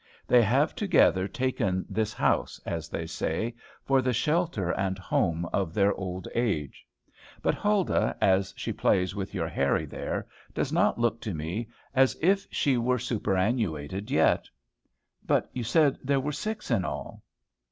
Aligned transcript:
They 0.25 0.41
have 0.41 0.73
together 0.73 1.27
taken 1.27 1.85
this 1.87 2.11
house, 2.11 2.59
as 2.65 2.89
they 2.89 3.05
say, 3.05 3.53
for 3.83 4.01
the 4.01 4.13
shelter 4.13 4.71
and 4.71 4.97
home 4.97 5.45
of 5.53 5.75
their 5.75 5.93
old 5.93 6.27
age. 6.33 6.87
But 7.43 7.53
Huldah, 7.53 8.17
as 8.19 8.51
she 8.57 8.73
plays 8.73 9.13
with 9.13 9.35
your 9.35 9.47
Harry 9.47 9.85
there, 9.85 10.25
does 10.55 10.71
not 10.73 10.97
look 10.97 11.21
to 11.21 11.35
me 11.35 11.67
as 11.93 12.17
if 12.19 12.47
she 12.49 12.77
were 12.77 12.97
superannuated 12.97 14.09
yet. 14.09 14.49
"But 15.23 15.51
you 15.53 15.63
said 15.63 15.99
there 16.03 16.19
were 16.19 16.31
six 16.31 16.71
in 16.71 16.83
all." 16.83 17.21